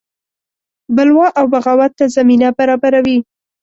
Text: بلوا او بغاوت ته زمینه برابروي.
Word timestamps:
بلوا 0.95 1.27
او 1.37 1.45
بغاوت 1.53 1.91
ته 1.99 2.05
زمینه 2.15 2.47
برابروي. 2.57 3.17